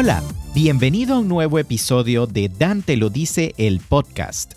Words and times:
Hola, 0.00 0.22
bienvenido 0.54 1.16
a 1.16 1.18
un 1.18 1.26
nuevo 1.26 1.58
episodio 1.58 2.28
de 2.28 2.48
Dante 2.48 2.96
lo 2.96 3.10
dice 3.10 3.52
el 3.58 3.80
podcast. 3.80 4.52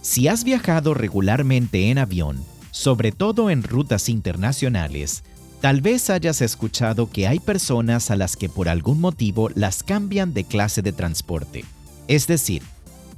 Si 0.00 0.26
has 0.26 0.42
viajado 0.42 0.94
regularmente 0.94 1.90
en 1.90 1.98
avión, 1.98 2.42
sobre 2.70 3.12
todo 3.12 3.50
en 3.50 3.62
rutas 3.62 4.08
internacionales, 4.08 5.22
tal 5.60 5.82
vez 5.82 6.08
hayas 6.08 6.40
escuchado 6.40 7.10
que 7.10 7.28
hay 7.28 7.40
personas 7.40 8.10
a 8.10 8.16
las 8.16 8.38
que 8.38 8.48
por 8.48 8.70
algún 8.70 9.02
motivo 9.02 9.50
las 9.54 9.82
cambian 9.82 10.32
de 10.32 10.44
clase 10.44 10.80
de 10.80 10.92
transporte. 10.92 11.66
Es 12.08 12.26
decir, 12.26 12.62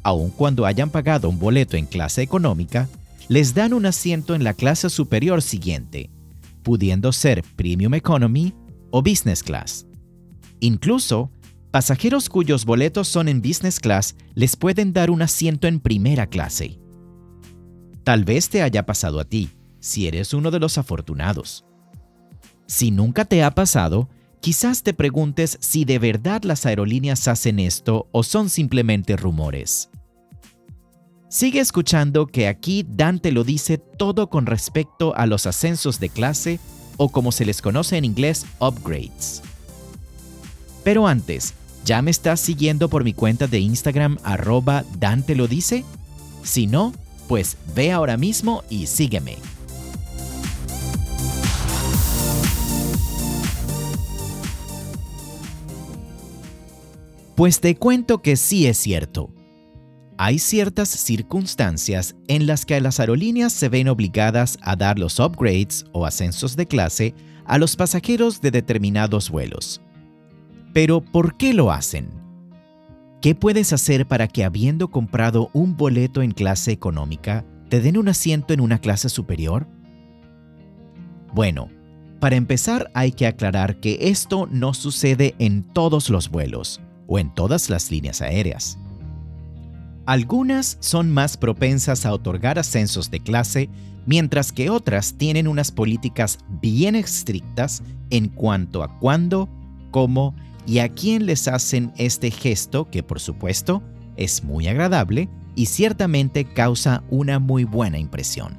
aun 0.02 0.30
cuando 0.30 0.66
hayan 0.66 0.90
pagado 0.90 1.28
un 1.28 1.38
boleto 1.38 1.76
en 1.76 1.86
clase 1.86 2.22
económica, 2.22 2.88
les 3.28 3.54
dan 3.54 3.72
un 3.72 3.86
asiento 3.86 4.34
en 4.34 4.42
la 4.42 4.54
clase 4.54 4.90
superior 4.90 5.42
siguiente, 5.42 6.10
pudiendo 6.64 7.12
ser 7.12 7.44
Premium 7.54 7.94
Economy 7.94 8.52
o 8.90 9.00
Business 9.00 9.44
Class. 9.44 9.86
Incluso, 10.58 11.30
pasajeros 11.72 12.28
cuyos 12.28 12.66
boletos 12.66 13.08
son 13.08 13.28
en 13.28 13.40
Business 13.40 13.80
Class 13.80 14.14
les 14.34 14.56
pueden 14.56 14.92
dar 14.92 15.10
un 15.10 15.22
asiento 15.22 15.66
en 15.66 15.80
primera 15.80 16.26
clase. 16.26 16.78
Tal 18.04 18.24
vez 18.24 18.50
te 18.50 18.62
haya 18.62 18.84
pasado 18.84 19.18
a 19.18 19.24
ti, 19.24 19.50
si 19.80 20.06
eres 20.06 20.34
uno 20.34 20.50
de 20.50 20.60
los 20.60 20.76
afortunados. 20.76 21.64
Si 22.66 22.90
nunca 22.90 23.24
te 23.24 23.42
ha 23.42 23.50
pasado, 23.52 24.10
quizás 24.40 24.82
te 24.82 24.92
preguntes 24.92 25.56
si 25.60 25.86
de 25.86 25.98
verdad 25.98 26.42
las 26.44 26.66
aerolíneas 26.66 27.26
hacen 27.26 27.58
esto 27.58 28.06
o 28.12 28.22
son 28.22 28.50
simplemente 28.50 29.16
rumores. 29.16 29.88
Sigue 31.30 31.60
escuchando 31.60 32.26
que 32.26 32.48
aquí 32.48 32.84
Dante 32.86 33.32
lo 33.32 33.44
dice 33.44 33.78
todo 33.78 34.28
con 34.28 34.44
respecto 34.44 35.16
a 35.16 35.24
los 35.24 35.46
ascensos 35.46 35.98
de 36.00 36.10
clase 36.10 36.60
o 36.98 37.08
como 37.08 37.32
se 37.32 37.46
les 37.46 37.62
conoce 37.62 37.96
en 37.96 38.04
inglés, 38.04 38.44
upgrades. 38.58 39.42
Pero 40.84 41.06
antes, 41.06 41.54
¿ya 41.84 42.02
me 42.02 42.10
estás 42.10 42.40
siguiendo 42.40 42.88
por 42.88 43.04
mi 43.04 43.12
cuenta 43.12 43.46
de 43.46 43.58
Instagram 43.60 44.18
arroba 44.22 44.84
Dante 44.98 45.34
lo 45.34 45.48
dice? 45.48 45.84
Si 46.42 46.66
no, 46.66 46.92
pues 47.28 47.56
ve 47.74 47.92
ahora 47.92 48.16
mismo 48.16 48.64
y 48.68 48.86
sígueme. 48.86 49.36
Pues 57.34 57.60
te 57.60 57.74
cuento 57.76 58.22
que 58.22 58.36
sí 58.36 58.66
es 58.66 58.78
cierto. 58.78 59.30
Hay 60.18 60.38
ciertas 60.38 60.88
circunstancias 60.88 62.14
en 62.28 62.46
las 62.46 62.66
que 62.66 62.80
las 62.80 63.00
aerolíneas 63.00 63.52
se 63.52 63.68
ven 63.68 63.88
obligadas 63.88 64.58
a 64.60 64.76
dar 64.76 64.98
los 64.98 65.18
upgrades 65.18 65.84
o 65.92 66.06
ascensos 66.06 66.54
de 66.54 66.66
clase 66.66 67.14
a 67.44 67.58
los 67.58 67.74
pasajeros 67.74 68.40
de 68.40 68.50
determinados 68.50 69.30
vuelos. 69.30 69.80
Pero 70.72 71.02
¿por 71.02 71.36
qué 71.36 71.52
lo 71.52 71.70
hacen? 71.70 72.08
¿Qué 73.20 73.34
puedes 73.34 73.72
hacer 73.72 74.06
para 74.06 74.26
que 74.26 74.44
habiendo 74.44 74.90
comprado 74.90 75.50
un 75.52 75.76
boleto 75.76 76.22
en 76.22 76.32
clase 76.32 76.72
económica, 76.72 77.44
te 77.68 77.80
den 77.80 77.96
un 77.96 78.08
asiento 78.08 78.54
en 78.54 78.60
una 78.60 78.78
clase 78.78 79.08
superior? 79.08 79.66
Bueno, 81.34 81.68
para 82.20 82.36
empezar 82.36 82.90
hay 82.94 83.12
que 83.12 83.26
aclarar 83.26 83.80
que 83.80 83.98
esto 84.00 84.48
no 84.50 84.74
sucede 84.74 85.34
en 85.38 85.62
todos 85.62 86.08
los 86.08 86.30
vuelos 86.30 86.80
o 87.06 87.18
en 87.18 87.34
todas 87.34 87.68
las 87.68 87.90
líneas 87.90 88.22
aéreas. 88.22 88.78
Algunas 90.06 90.78
son 90.80 91.10
más 91.12 91.36
propensas 91.36 92.06
a 92.06 92.12
otorgar 92.12 92.58
ascensos 92.58 93.10
de 93.10 93.20
clase, 93.20 93.68
mientras 94.04 94.52
que 94.52 94.68
otras 94.68 95.14
tienen 95.14 95.46
unas 95.46 95.70
políticas 95.70 96.38
bien 96.60 96.96
estrictas 96.96 97.82
en 98.10 98.28
cuanto 98.28 98.82
a 98.82 98.98
cuándo, 98.98 99.48
cómo 99.90 100.34
y 100.66 100.78
a 100.78 100.88
quién 100.88 101.26
les 101.26 101.48
hacen 101.48 101.92
este 101.96 102.30
gesto 102.30 102.88
que 102.90 103.02
por 103.02 103.20
supuesto 103.20 103.82
es 104.16 104.44
muy 104.44 104.68
agradable 104.68 105.28
y 105.54 105.66
ciertamente 105.66 106.44
causa 106.44 107.02
una 107.10 107.38
muy 107.38 107.64
buena 107.64 107.98
impresión. 107.98 108.56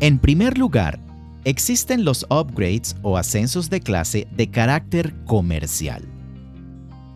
En 0.00 0.18
primer 0.18 0.58
lugar, 0.58 0.98
existen 1.44 2.04
los 2.04 2.26
upgrades 2.28 2.96
o 3.02 3.16
ascensos 3.16 3.70
de 3.70 3.80
clase 3.80 4.26
de 4.36 4.50
carácter 4.50 5.14
comercial. 5.24 6.04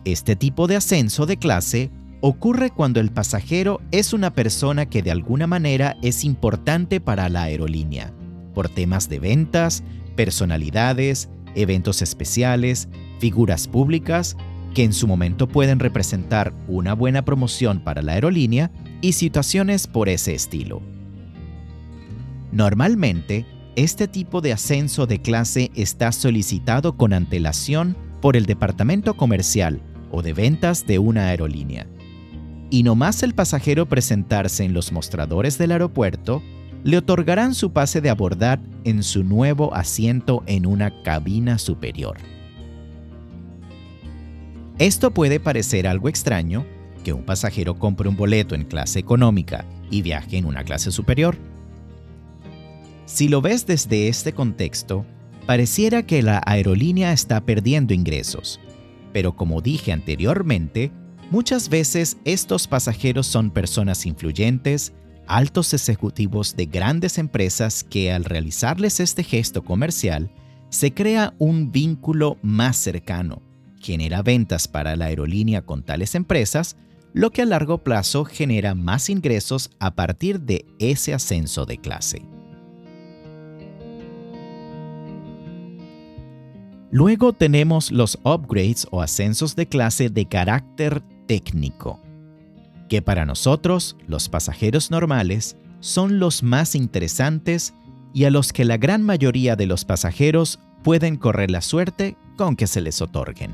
Este 0.03 0.35
tipo 0.35 0.65
de 0.65 0.77
ascenso 0.77 1.25
de 1.25 1.37
clase 1.37 1.91
ocurre 2.21 2.71
cuando 2.71 2.99
el 2.99 3.11
pasajero 3.11 3.81
es 3.91 4.13
una 4.13 4.33
persona 4.33 4.87
que 4.87 5.03
de 5.03 5.11
alguna 5.11 5.47
manera 5.47 5.97
es 6.01 6.23
importante 6.23 6.99
para 6.99 7.29
la 7.29 7.43
aerolínea, 7.43 8.11
por 8.53 8.69
temas 8.69 9.09
de 9.09 9.19
ventas, 9.19 9.83
personalidades, 10.15 11.29
eventos 11.55 12.01
especiales, 12.01 12.87
figuras 13.19 13.67
públicas, 13.67 14.35
que 14.73 14.83
en 14.83 14.93
su 14.93 15.07
momento 15.07 15.47
pueden 15.47 15.79
representar 15.79 16.53
una 16.67 16.93
buena 16.93 17.25
promoción 17.25 17.79
para 17.79 18.01
la 18.01 18.13
aerolínea 18.13 18.71
y 19.01 19.13
situaciones 19.13 19.87
por 19.87 20.09
ese 20.09 20.33
estilo. 20.33 20.81
Normalmente, 22.51 23.45
este 23.75 24.07
tipo 24.07 24.41
de 24.41 24.53
ascenso 24.53 25.07
de 25.07 25.21
clase 25.21 25.71
está 25.75 26.11
solicitado 26.11 26.97
con 26.97 27.13
antelación 27.13 27.95
por 28.21 28.35
el 28.35 28.45
departamento 28.45 29.15
comercial 29.15 29.81
o 30.11 30.21
de 30.21 30.33
ventas 30.33 30.85
de 30.85 30.99
una 30.99 31.27
aerolínea. 31.27 31.87
Y 32.69 32.83
no 32.83 32.95
más 32.95 33.23
el 33.23 33.33
pasajero 33.33 33.87
presentarse 33.87 34.63
en 34.63 34.73
los 34.73 34.91
mostradores 34.91 35.57
del 35.57 35.71
aeropuerto, 35.71 36.41
le 36.83 36.97
otorgarán 36.97 37.53
su 37.53 37.71
pase 37.71 38.01
de 38.01 38.09
abordar 38.09 38.59
en 38.83 39.03
su 39.03 39.23
nuevo 39.23 39.73
asiento 39.73 40.43
en 40.47 40.65
una 40.65 41.03
cabina 41.03 41.57
superior. 41.57 42.17
Esto 44.79 45.11
puede 45.11 45.39
parecer 45.39 45.87
algo 45.87 46.09
extraño, 46.09 46.65
que 47.03 47.13
un 47.13 47.23
pasajero 47.23 47.77
compre 47.77 48.09
un 48.09 48.15
boleto 48.15 48.55
en 48.55 48.63
clase 48.63 48.99
económica 48.99 49.65
y 49.91 50.01
viaje 50.01 50.37
en 50.37 50.45
una 50.45 50.63
clase 50.63 50.91
superior. 50.91 51.37
Si 53.05 53.27
lo 53.27 53.41
ves 53.41 53.67
desde 53.67 54.07
este 54.07 54.33
contexto, 54.33 55.05
pareciera 55.45 56.03
que 56.03 56.23
la 56.23 56.41
aerolínea 56.45 57.11
está 57.11 57.41
perdiendo 57.41 57.93
ingresos, 57.93 58.59
pero 59.13 59.35
como 59.35 59.61
dije 59.61 59.91
anteriormente, 59.91 60.91
muchas 61.29 61.69
veces 61.69 62.17
estos 62.25 62.67
pasajeros 62.67 63.27
son 63.27 63.51
personas 63.51 64.05
influyentes, 64.05 64.93
altos 65.31 65.73
ejecutivos 65.73 66.57
de 66.57 66.65
grandes 66.65 67.17
empresas 67.17 67.85
que 67.85 68.11
al 68.11 68.25
realizarles 68.25 68.99
este 68.99 69.23
gesto 69.23 69.63
comercial, 69.63 70.29
se 70.69 70.93
crea 70.93 71.33
un 71.37 71.71
vínculo 71.71 72.37
más 72.41 72.75
cercano, 72.75 73.41
genera 73.79 74.21
ventas 74.23 74.67
para 74.67 74.95
la 74.95 75.05
aerolínea 75.05 75.61
con 75.61 75.83
tales 75.83 76.15
empresas, 76.15 76.75
lo 77.13 77.31
que 77.31 77.41
a 77.41 77.45
largo 77.45 77.77
plazo 77.77 78.25
genera 78.25 78.75
más 78.75 79.09
ingresos 79.09 79.71
a 79.79 79.95
partir 79.95 80.41
de 80.41 80.65
ese 80.79 81.13
ascenso 81.13 81.65
de 81.65 81.77
clase. 81.77 82.21
Luego 86.89 87.31
tenemos 87.31 87.89
los 87.89 88.19
upgrades 88.23 88.85
o 88.91 89.01
ascensos 89.01 89.55
de 89.55 89.65
clase 89.65 90.09
de 90.09 90.25
carácter 90.25 91.01
técnico, 91.25 92.01
que 92.91 93.01
para 93.01 93.25
nosotros, 93.25 93.95
los 94.05 94.27
pasajeros 94.27 94.91
normales, 94.91 95.55
son 95.79 96.19
los 96.19 96.43
más 96.43 96.75
interesantes 96.75 97.73
y 98.13 98.25
a 98.25 98.29
los 98.29 98.51
que 98.51 98.65
la 98.65 98.75
gran 98.75 99.01
mayoría 99.01 99.55
de 99.55 99.65
los 99.65 99.85
pasajeros 99.85 100.59
pueden 100.83 101.15
correr 101.15 101.51
la 101.51 101.61
suerte 101.61 102.17
con 102.35 102.57
que 102.57 102.67
se 102.67 102.81
les 102.81 103.01
otorguen. 103.01 103.51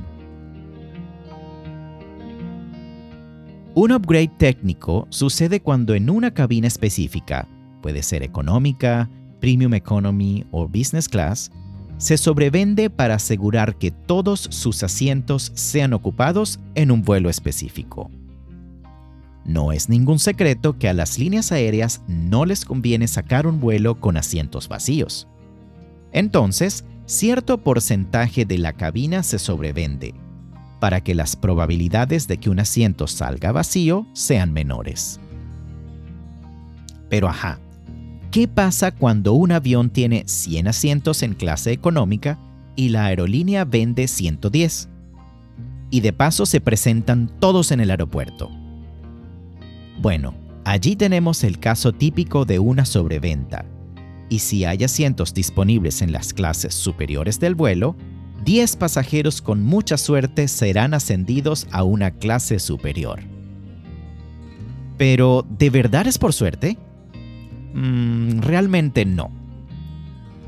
Un 3.75 3.91
upgrade 3.91 4.31
técnico 4.39 5.05
sucede 5.11 5.59
cuando 5.59 5.93
en 5.93 6.09
una 6.09 6.33
cabina 6.33 6.65
específica, 6.65 7.47
puede 7.83 8.01
ser 8.01 8.23
económica, 8.23 9.07
premium 9.39 9.75
economy 9.75 10.47
o 10.49 10.67
business 10.67 11.07
class, 11.07 11.51
se 11.99 12.17
sobrevende 12.17 12.89
para 12.89 13.13
asegurar 13.13 13.77
que 13.77 13.91
todos 13.91 14.39
sus 14.39 14.81
asientos 14.81 15.51
sean 15.53 15.93
ocupados 15.93 16.59
en 16.73 16.89
un 16.89 17.03
vuelo 17.03 17.29
específico. 17.29 18.09
No 19.47 19.71
es 19.71 19.89
ningún 19.89 20.19
secreto 20.19 20.77
que 20.77 20.89
a 20.89 20.93
las 20.93 21.17
líneas 21.17 21.51
aéreas 21.51 22.01
no 22.07 22.45
les 22.45 22.65
conviene 22.65 23.07
sacar 23.07 23.47
un 23.47 23.59
vuelo 23.59 23.99
con 23.99 24.17
asientos 24.17 24.67
vacíos. 24.67 25.27
Entonces, 26.11 26.83
cierto 27.05 27.57
porcentaje 27.57 28.45
de 28.45 28.57
la 28.57 28.73
cabina 28.73 29.23
se 29.23 29.39
sobrevende, 29.39 30.13
para 30.79 31.01
que 31.01 31.15
las 31.15 31.35
probabilidades 31.35 32.27
de 32.27 32.37
que 32.37 32.49
un 32.49 32.59
asiento 32.59 33.07
salga 33.07 33.51
vacío 33.51 34.05
sean 34.13 34.53
menores. 34.53 35.19
Pero 37.09 37.29
ajá, 37.29 37.59
¿Qué 38.31 38.47
pasa 38.47 38.91
cuando 38.91 39.33
un 39.33 39.51
avión 39.51 39.89
tiene 39.89 40.23
100 40.27 40.67
asientos 40.67 41.23
en 41.23 41.33
clase 41.33 41.71
económica 41.71 42.37
y 42.75 42.89
la 42.89 43.05
aerolínea 43.05 43.63
vende 43.63 44.07
110? 44.07 44.89
Y 45.89 46.01
de 46.01 46.13
paso 46.13 46.45
se 46.45 46.59
presentan 46.59 47.31
todos 47.39 47.71
en 47.71 47.79
el 47.79 47.89
aeropuerto. 47.89 48.51
Bueno, 49.99 50.35
allí 50.63 50.95
tenemos 50.95 51.43
el 51.43 51.59
caso 51.59 51.91
típico 51.91 52.45
de 52.45 52.59
una 52.59 52.85
sobreventa. 52.85 53.65
Y 54.29 54.39
si 54.39 54.65
hay 54.65 54.83
asientos 54.83 55.33
disponibles 55.33 56.01
en 56.01 56.11
las 56.11 56.33
clases 56.33 56.73
superiores 56.75 57.39
del 57.39 57.55
vuelo, 57.55 57.95
10 58.43 58.75
pasajeros 58.75 59.41
con 59.41 59.63
mucha 59.63 59.97
suerte 59.97 60.47
serán 60.47 60.93
ascendidos 60.93 61.67
a 61.71 61.83
una 61.83 62.11
clase 62.11 62.59
superior. 62.59 63.21
Pero, 64.97 65.45
¿de 65.57 65.69
verdad 65.69 66.07
es 66.07 66.17
por 66.17 66.33
suerte? 66.33 66.77
Mm, 67.73 68.39
realmente 68.39 69.05
no. 69.05 69.31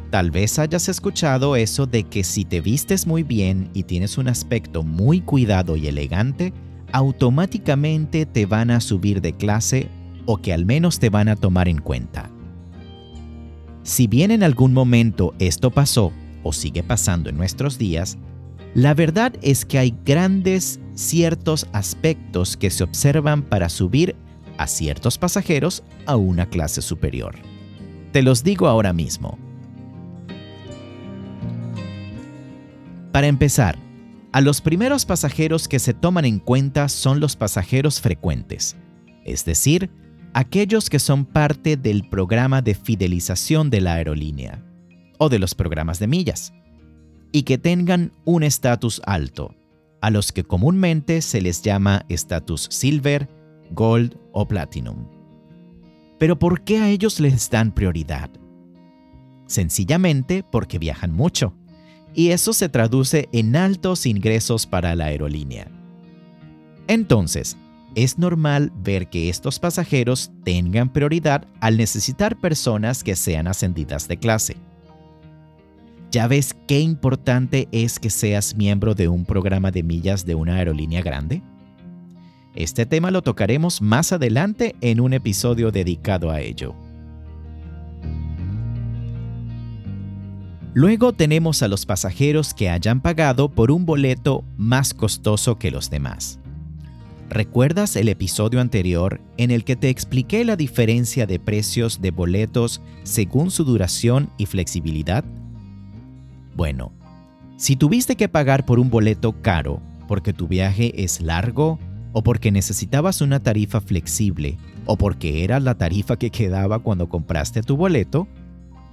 Tal 0.10 0.32
vez 0.32 0.58
hayas 0.58 0.90
escuchado 0.90 1.56
eso 1.56 1.86
de 1.86 2.04
que 2.04 2.24
si 2.24 2.46
te 2.46 2.62
vistes 2.62 3.06
muy 3.06 3.24
bien 3.24 3.70
y 3.74 3.84
tienes 3.84 4.18
un 4.18 4.28
aspecto 4.28 4.82
muy 4.82 5.22
cuidado 5.22 5.76
y 5.76 5.88
elegante, 5.88 6.52
automáticamente 6.92 8.26
te 8.26 8.46
van 8.46 8.72
a 8.72 8.82
subir 8.82 9.22
de 9.22 9.34
clase 9.34 9.90
o 10.26 10.38
que 10.38 10.54
al 10.54 10.66
menos 10.66 11.00
te 11.00 11.10
van 11.10 11.28
a 11.28 11.36
tomar 11.36 11.68
en 11.68 11.80
cuenta. 11.80 12.30
Si 13.84 14.08
bien 14.08 14.32
en 14.32 14.44
algún 14.44 14.74
momento 14.74 15.34
esto 15.40 15.72
pasó 15.72 16.12
o 16.44 16.54
sigue 16.54 16.84
pasando 16.84 17.30
en 17.30 17.38
nuestros 17.38 17.78
días, 17.78 18.18
la 18.76 18.94
verdad 18.94 19.34
es 19.42 19.66
que 19.66 19.80
hay 19.80 19.98
grandes 20.06 20.80
ciertos 20.94 21.68
aspectos 21.74 22.56
que 22.56 22.70
se 22.70 22.84
observan 22.84 23.42
para 23.42 23.70
subir 23.70 24.16
a 24.58 24.68
ciertos 24.68 25.18
pasajeros 25.18 25.84
a 26.06 26.16
una 26.16 26.46
clase 26.48 26.82
superior. 26.82 27.36
Te 28.12 28.22
los 28.22 28.44
digo 28.44 28.68
ahora 28.68 28.94
mismo. 28.94 29.38
Para 33.12 33.28
empezar, 33.28 33.80
a 34.32 34.42
los 34.42 34.62
primeros 34.62 35.06
pasajeros 35.06 35.68
que 35.68 35.80
se 35.80 35.94
toman 35.94 36.26
en 36.26 36.40
cuenta 36.40 36.88
son 36.90 37.20
los 37.20 37.36
pasajeros 37.36 38.00
frecuentes, 38.00 38.78
es 39.26 39.44
decir, 39.44 39.90
aquellos 40.34 40.90
que 40.90 41.00
son 41.00 41.26
parte 41.26 41.78
del 41.78 42.08
programa 42.08 42.62
de 42.62 42.76
fidelización 42.76 43.70
de 43.70 43.82
la 43.82 43.96
aerolínea 43.96 44.64
o 45.18 45.30
de 45.30 45.40
los 45.40 45.56
programas 45.56 46.00
de 46.00 46.08
millas, 46.08 46.54
y 47.32 47.44
que 47.44 47.58
tengan 47.58 48.12
un 48.26 48.44
estatus 48.44 49.02
alto, 49.06 49.56
a 50.02 50.12
los 50.12 50.32
que 50.32 50.44
comúnmente 50.44 51.22
se 51.22 51.42
les 51.42 51.62
llama 51.62 52.06
estatus 52.08 52.68
silver, 52.72 53.28
gold 53.72 54.16
o 54.32 54.48
platinum. 54.48 55.08
Pero 56.20 56.38
¿por 56.38 56.64
qué 56.64 56.80
a 56.80 56.90
ellos 56.90 57.20
les 57.20 57.50
dan 57.50 57.74
prioridad? 57.74 58.30
Sencillamente 59.48 60.44
porque 60.44 60.78
viajan 60.78 61.14
mucho, 61.14 61.54
y 62.14 62.30
eso 62.30 62.54
se 62.54 62.70
traduce 62.70 63.30
en 63.32 63.56
altos 63.56 64.06
ingresos 64.06 64.66
para 64.66 64.96
la 64.96 65.06
aerolínea. 65.06 65.68
Entonces, 66.88 67.58
es 67.96 68.18
normal 68.18 68.72
ver 68.84 69.10
que 69.10 69.30
estos 69.30 69.60
pasajeros 69.60 70.32
tengan 70.44 70.90
prioridad 70.90 71.48
al 71.60 71.78
necesitar 71.78 72.40
personas 72.40 73.04
que 73.04 73.16
sean 73.16 73.48
ascendidas 73.48 74.08
de 74.08 74.18
clase. 74.18 74.56
¿Ya 76.12 76.28
ves 76.28 76.56
qué 76.68 76.80
importante 76.80 77.68
es 77.72 78.00
que 78.00 78.10
seas 78.10 78.56
miembro 78.56 78.96
de 78.96 79.08
un 79.08 79.26
programa 79.26 79.70
de 79.70 79.84
millas 79.84 80.26
de 80.26 80.34
una 80.36 80.56
aerolínea 80.56 81.02
grande? 81.02 81.44
Este 82.56 82.86
tema 82.88 83.12
lo 83.12 83.22
tocaremos 83.22 83.82
más 83.82 84.12
adelante 84.12 84.76
en 84.82 85.00
un 85.00 85.14
episodio 85.14 85.72
dedicado 85.72 86.32
a 86.32 86.42
ello. 86.42 86.74
Luego 90.74 91.14
tenemos 91.14 91.64
a 91.64 91.68
los 91.68 91.88
pasajeros 91.88 92.54
que 92.54 92.70
hayan 92.70 93.02
pagado 93.02 93.50
por 93.50 93.72
un 93.72 93.86
boleto 93.86 94.44
más 94.56 94.94
costoso 94.94 95.58
que 95.58 95.72
los 95.72 95.90
demás. 95.90 96.40
¿Recuerdas 97.28 97.96
el 97.96 98.08
episodio 98.08 98.62
anterior 98.62 99.20
en 99.38 99.50
el 99.50 99.64
que 99.64 99.76
te 99.76 99.90
expliqué 99.90 100.46
la 100.46 100.56
diferencia 100.56 101.26
de 101.26 101.40
precios 101.40 102.02
de 102.02 102.12
boletos 102.12 102.82
según 103.04 103.50
su 103.50 103.64
duración 103.64 104.30
y 104.38 104.46
flexibilidad? 104.46 105.24
Bueno, 106.56 106.92
si 107.58 107.76
tuviste 107.76 108.16
que 108.16 108.30
pagar 108.30 108.66
por 108.66 108.80
un 108.80 108.92
boleto 108.92 109.42
caro 109.42 109.82
porque 110.08 110.34
tu 110.34 110.48
viaje 110.48 111.04
es 111.04 111.20
largo 111.20 111.80
o 112.14 112.24
porque 112.24 112.52
necesitabas 112.52 113.22
una 113.22 113.40
tarifa 113.40 113.82
flexible 113.82 114.58
o 114.86 114.98
porque 114.98 115.44
era 115.44 115.60
la 115.60 115.76
tarifa 115.76 116.18
que 116.18 116.32
quedaba 116.32 116.80
cuando 116.80 117.10
compraste 117.10 117.62
tu 117.62 117.76
boleto, 117.76 118.28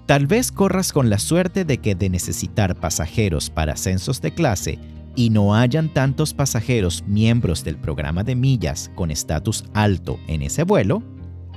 tal 0.07 0.29
vez 0.29 0.53
corras 0.53 0.93
con 0.93 1.11
la 1.11 1.19
suerte 1.19 1.65
de 1.65 1.79
que 1.79 1.97
de 1.97 2.09
necesitar 2.09 2.77
pasajeros 2.77 3.51
para 3.51 3.73
ascensos 3.73 4.23
de 4.23 4.33
clase 4.33 4.79
y 5.17 5.31
no 5.31 5.55
hayan 5.55 5.93
tantos 5.93 6.33
pasajeros 6.33 7.03
miembros 7.07 7.65
del 7.65 7.77
programa 7.77 8.23
de 8.23 8.37
millas 8.37 8.91
con 8.95 9.11
estatus 9.11 9.65
alto 9.75 10.21
en 10.29 10.43
ese 10.43 10.63
vuelo, 10.63 11.03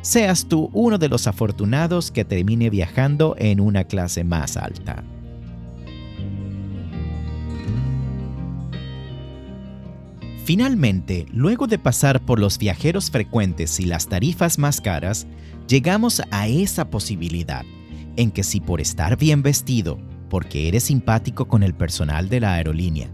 seas 0.02 0.48
tú 0.48 0.72
uno 0.74 0.98
de 0.98 1.10
los 1.10 1.28
afortunados 1.28 2.10
que 2.10 2.26
termine 2.26 2.70
viajando 2.70 3.36
en 3.38 3.60
una 3.60 3.84
clase 3.84 4.24
más 4.24 4.58
alta. 4.58 5.04
Finalmente, 10.46 11.28
luego 11.32 11.68
de 11.68 11.78
pasar 11.78 12.26
por 12.26 12.40
los 12.40 12.58
viajeros 12.58 13.12
frecuentes 13.12 13.80
y 13.80 13.86
las 13.86 14.08
tarifas 14.08 14.58
más 14.58 14.82
caras, 14.82 15.28
llegamos 15.68 16.24
a 16.32 16.48
esa 16.48 16.90
posibilidad 16.90 17.64
en 18.20 18.32
que 18.32 18.44
si 18.44 18.60
por 18.60 18.82
estar 18.82 19.18
bien 19.18 19.42
vestido, 19.42 19.98
porque 20.30 20.68
eres 20.68 20.84
simpático 20.84 21.48
con 21.48 21.64
el 21.64 21.74
personal 21.74 22.28
de 22.28 22.42
la 22.42 22.54
aerolínea, 22.54 23.10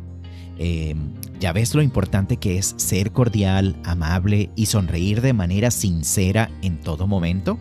em, 0.58 1.14
ya 1.40 1.54
ves 1.54 1.76
lo 1.76 1.84
importante 1.84 2.38
que 2.38 2.58
es 2.58 2.74
ser 2.78 3.12
cordial, 3.12 3.76
amable 3.84 4.50
y 4.56 4.66
sonreír 4.66 5.22
de 5.22 5.34
manera 5.34 5.70
sincera 5.70 6.50
en 6.64 6.80
todo 6.80 7.06
momento? 7.06 7.60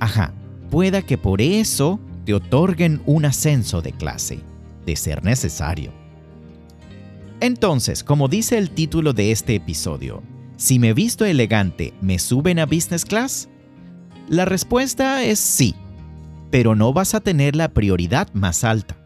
Ajá, 0.00 0.34
pueda 0.70 1.02
que 1.02 1.18
por 1.18 1.40
eso 1.40 2.00
te 2.24 2.34
otorguen 2.34 3.00
un 3.06 3.24
ascenso 3.24 3.80
de 3.80 3.92
clase, 3.92 4.40
de 4.84 4.96
ser 4.96 5.24
necesario. 5.24 5.92
Entonces, 7.38 8.02
como 8.02 8.26
dice 8.26 8.58
el 8.58 8.70
título 8.70 9.12
de 9.12 9.30
este 9.30 9.54
episodio, 9.54 10.20
si 10.56 10.80
me 10.80 10.94
visto 10.94 11.24
elegante, 11.24 11.94
¿me 12.00 12.18
suben 12.18 12.58
a 12.58 12.66
business 12.66 13.04
class? 13.04 13.48
La 14.28 14.44
respuesta 14.44 15.22
es 15.22 15.38
sí, 15.38 15.74
pero 16.50 16.74
no 16.74 16.92
vas 16.92 17.14
a 17.14 17.20
tener 17.20 17.56
la 17.56 17.68
prioridad 17.68 18.32
más 18.32 18.64
alta. 18.64 18.96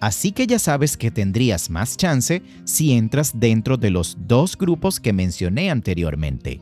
Así 0.00 0.32
que 0.32 0.46
ya 0.46 0.58
sabes 0.58 0.96
que 0.96 1.10
tendrías 1.10 1.70
más 1.70 1.96
chance 1.96 2.42
si 2.64 2.92
entras 2.92 3.38
dentro 3.38 3.76
de 3.76 3.90
los 3.90 4.16
dos 4.26 4.56
grupos 4.56 5.00
que 5.00 5.12
mencioné 5.12 5.70
anteriormente. 5.70 6.60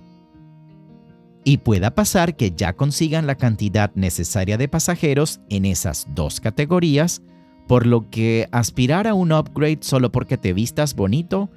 Y 1.43 1.59
pueda 1.59 1.95
pasar 1.95 2.37
que 2.37 2.51
ya 2.51 2.75
consigan 2.75 3.27
la 3.27 3.35
cantidad 3.35 3.91
necesaria 3.95 4.59
de 4.59 4.69
pasajeros 4.69 5.41
en 5.49 5.65
esas 5.65 6.07
dos 6.15 6.39
categorías 6.41 7.23
por 7.71 7.87
lo 7.87 8.11
que 8.11 8.49
aspirar 8.51 9.07
a 9.07 9.15
un 9.15 9.31
upgrade 9.31 9.79
solo 9.83 10.11
porque 10.11 10.37
te 10.37 10.53
vistas 10.53 10.97
bonito, 10.97 11.51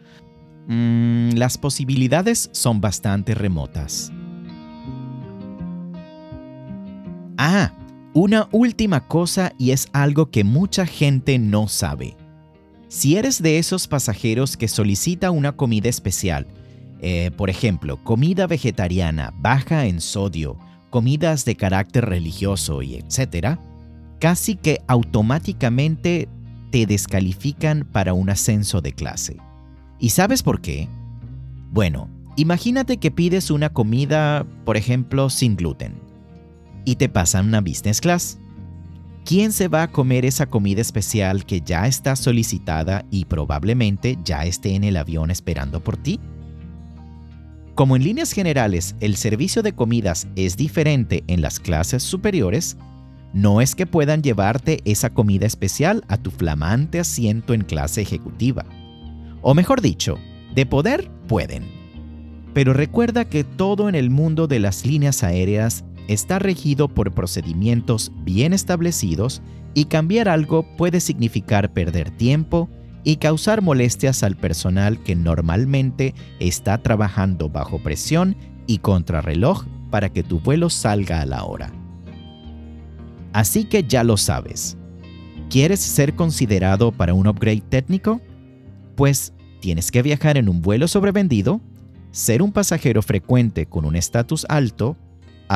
mm, 0.68 1.32
las 1.32 1.58
posibilidades 1.58 2.52
son 2.54 2.82
bastante 2.82 3.34
remotas. 3.34 4.14
Una 8.14 8.48
última 8.52 9.08
cosa 9.08 9.54
y 9.58 9.72
es 9.72 9.88
algo 9.92 10.30
que 10.30 10.44
mucha 10.44 10.86
gente 10.86 11.40
no 11.40 11.68
sabe. 11.68 12.16
Si 12.88 13.18
eres 13.18 13.42
de 13.42 13.58
esos 13.58 13.88
pasajeros 13.88 14.56
que 14.56 14.68
solicita 14.68 15.32
una 15.32 15.54
comida 15.54 15.90
especial, 15.90 16.48
eh, 17.02 17.32
por 17.36 17.50
ejemplo, 17.50 18.04
comida 18.04 18.46
vegetariana 18.46 19.34
baja 19.40 19.88
en 19.88 20.00
sodio, 20.00 20.58
comidas 20.92 21.44
de 21.44 21.56
carácter 21.56 22.06
religioso 22.06 22.84
y 22.84 22.96
etcétera, 22.96 23.60
casi 24.20 24.56
que 24.56 24.80
automáticamente 24.88 26.30
te 26.72 26.86
descalifican 26.86 27.88
para 27.92 28.14
un 28.14 28.30
ascenso 28.30 28.80
de 28.80 28.94
clase. 28.94 29.38
¿Y 30.00 30.10
sabes 30.12 30.44
por 30.44 30.62
qué? 30.62 30.88
Bueno, 31.72 32.10
imagínate 32.36 32.98
que 32.98 33.10
pides 33.10 33.50
una 33.50 33.70
comida, 33.70 34.46
por 34.66 34.78
ejemplo, 34.78 35.32
sin 35.32 35.56
gluten, 35.56 36.03
y 36.86 36.96
te 36.96 37.10
pasan 37.10 37.48
una 37.48 37.62
business 37.62 38.02
class. 38.02 38.40
¿Quién 39.26 39.54
se 39.54 39.70
va 39.70 39.84
a 39.84 39.92
comer 39.92 40.26
esa 40.26 40.48
comida 40.48 40.82
especial 40.82 41.46
que 41.46 41.62
ya 41.62 41.88
está 41.88 42.16
solicitada 42.16 43.06
y 43.10 43.26
probablemente 43.26 44.18
ya 44.26 44.44
esté 44.44 44.76
en 44.76 44.84
el 44.84 44.98
avión 44.98 45.32
esperando 45.32 45.82
por 45.82 45.96
ti? 45.96 46.20
Como 47.74 47.96
en 47.96 48.04
líneas 48.04 48.34
generales 48.34 48.96
el 49.00 49.16
servicio 49.16 49.64
de 49.64 49.74
comidas 49.74 50.28
es 50.36 50.58
diferente 50.58 51.24
en 51.28 51.42
las 51.42 51.60
clases 51.60 52.04
superiores, 52.04 52.78
no 53.34 53.62
es 53.62 53.74
que 53.76 53.88
puedan 53.88 54.22
llevarte 54.22 54.82
esa 54.86 55.10
comida 55.10 55.48
especial 55.48 56.04
a 56.08 56.18
tu 56.18 56.30
flamante 56.30 57.00
asiento 57.00 57.54
en 57.54 57.64
clase 57.64 58.02
ejecutiva. 58.02 58.66
O 59.42 59.56
mejor 59.56 59.82
dicho, 59.82 60.20
de 60.54 60.66
poder 60.66 61.10
pueden. 61.28 61.64
Pero 62.54 62.74
recuerda 62.74 63.26
que 63.26 63.44
todo 63.44 63.90
en 63.90 63.96
el 63.96 64.12
mundo 64.12 64.48
de 64.48 64.60
las 64.60 64.86
líneas 64.86 65.24
aéreas 65.24 65.84
está 66.08 66.40
regido 66.40 66.88
por 66.88 67.14
procedimientos 67.14 68.12
bien 68.24 68.54
establecidos 68.54 69.42
y 69.74 69.86
cambiar 69.86 70.30
algo 70.30 70.64
puede 70.78 71.00
significar 71.00 71.74
perder 71.74 72.12
tiempo 72.12 72.70
y 73.04 73.18
causar 73.18 73.62
molestias 73.62 74.24
al 74.24 74.36
personal 74.36 75.02
que 75.04 75.16
normalmente 75.16 76.14
está 76.40 76.78
trabajando 76.78 77.50
bajo 77.50 77.80
presión 77.80 78.36
y 78.68 78.80
contrarreloj 78.80 79.66
para 79.90 80.10
que 80.10 80.24
tu 80.24 80.40
vuelo 80.40 80.70
salga 80.70 81.22
a 81.22 81.26
la 81.26 81.44
hora. 81.44 81.72
Así 83.34 83.66
que 83.66 83.84
ya 83.84 84.04
lo 84.04 84.16
sabes. 84.18 84.78
¿Quieres 85.50 85.80
ser 85.80 86.16
considerado 86.16 86.92
para 86.92 87.14
un 87.14 87.28
upgrade 87.28 87.62
técnico? 87.62 88.22
Pues 88.96 89.34
tienes 89.60 89.92
que 89.92 90.02
viajar 90.02 90.38
en 90.38 90.50
un 90.50 90.62
vuelo 90.62 90.88
sobrevendido, 90.88 91.62
ser 92.12 92.42
un 92.42 92.52
pasajero 92.52 93.02
frecuente 93.02 93.66
con 93.66 93.86
un 93.86 93.96
estatus 93.96 94.46
alto, 94.50 94.98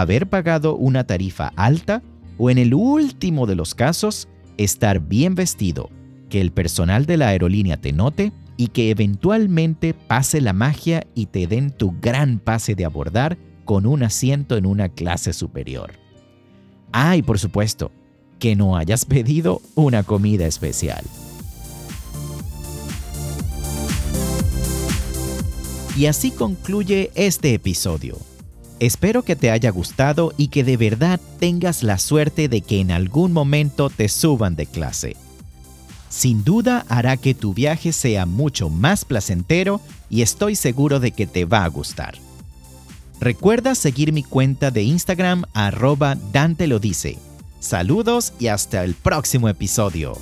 haber 0.01 0.30
pagado 0.30 0.75
una 0.75 1.06
tarifa 1.06 1.51
alta 1.56 2.04
o 2.38 2.50
en 2.50 2.58
el 2.58 2.74
último 2.74 3.48
de 3.48 3.56
los 3.56 3.74
casos, 3.74 4.27
estar 4.58 5.00
bien 5.00 5.36
vestido, 5.36 5.89
que 6.30 6.42
el 6.42 6.51
personal 6.51 7.06
de 7.06 7.18
la 7.18 7.30
aerolínea 7.30 7.77
te 7.77 7.94
note 7.94 8.32
y 8.58 8.68
que 8.68 8.89
eventualmente 8.89 9.94
pase 9.94 10.42
la 10.42 10.54
magia 10.54 11.06
y 11.16 11.27
te 11.27 11.48
den 11.48 11.72
tu 11.72 11.96
gran 12.01 12.39
pase 12.39 12.75
de 12.75 12.86
abordar 12.86 13.38
con 13.66 13.86
un 13.86 14.04
asiento 14.04 14.56
en 14.58 14.66
una 14.66 14.89
clase 14.89 15.34
superior. 15.34 15.94
Ah, 16.92 17.16
y 17.16 17.22
por 17.22 17.39
supuesto, 17.39 17.92
que 18.39 18.56
no 18.56 18.77
hayas 18.77 19.06
pedido 19.06 19.62
una 19.75 20.04
comida 20.04 20.46
especial. 20.46 21.04
Y 25.98 26.06
así 26.06 26.30
concluye 26.30 27.12
este 27.16 27.56
episodio. 27.56 28.18
Espero 28.79 29.24
que 29.24 29.36
te 29.36 29.50
haya 29.50 29.72
gustado 29.72 30.34
y 30.38 30.50
que 30.50 30.63
de 30.63 30.77
verdad 30.77 31.19
tengas 31.39 31.81
la 31.81 31.98
suerte 31.98 32.48
de 32.48 32.62
que 32.62 32.79
en 32.79 32.91
algún 32.91 33.34
momento 33.34 33.89
te 33.89 34.07
suban 34.07 34.55
de 34.55 34.67
clase. 34.67 35.15
Sin 36.10 36.43
duda 36.43 36.86
hará 36.88 37.17
que 37.17 37.34
tu 37.34 37.53
viaje 37.53 37.91
sea 37.91 38.25
mucho 38.25 38.69
más 38.69 39.03
placentero 39.03 39.81
y 40.10 40.22
estoy 40.22 40.55
seguro 40.55 41.00
de 41.00 41.12
que 41.12 41.25
te 41.27 41.46
va 41.46 41.63
a 41.63 41.69
gustar. 41.69 42.15
Recuerda 43.19 43.74
seguir 43.74 44.13
mi 44.13 44.24
cuenta 44.24 44.69
de 44.69 44.84
Instagram 44.84 45.43
arroba 45.53 46.15
Dante 46.31 46.67
lo 46.67 46.79
dice. 46.79 47.17
Saludos 47.60 48.34
y 48.39 48.48
hasta 48.48 48.84
el 48.84 48.93
próximo 48.93 49.50
episodio. 49.50 50.13